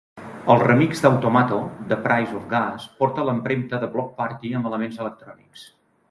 [0.51, 1.57] El remix d'Automato
[1.91, 5.67] de "Price of Gas" porta l'empremta de Bloc Party amb elements electrònics.